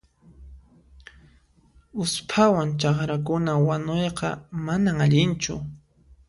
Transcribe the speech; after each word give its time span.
Usphawan 2.03 2.69
chakrakuna 2.81 3.51
wanuyqa 3.67 4.29
manan 4.65 4.97
allinchu. 5.05 5.53